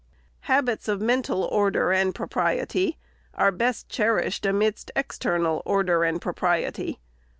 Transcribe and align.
Habits 0.49 0.87
of 0.87 0.99
mental 0.99 1.43
order 1.43 1.91
and 1.91 2.15
propriety 2.15 2.97
are 3.35 3.51
best 3.51 3.87
cherished 3.87 4.47
amidst 4.47 4.89
external 4.95 5.61
order 5.63 6.03
and 6.03 6.19
propriety. 6.19 6.97